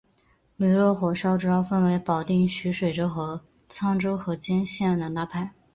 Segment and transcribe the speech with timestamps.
[0.55, 5.53] 驴肉火烧主要分为保定徐水区和沧州河间县两大派。